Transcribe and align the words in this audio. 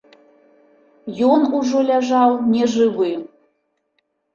Ён 1.35 1.47
ужо 1.59 1.85
ляжаў 1.93 2.31
нежывы. 2.59 3.17